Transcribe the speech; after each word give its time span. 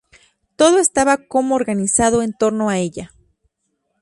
Todo 0.55 0.79
estaba 0.79 1.17
como 1.27 1.53
organizado 1.53 2.23
en 2.23 2.33
torno 2.33 2.71
a 2.71 2.79
ella"". 2.79 3.11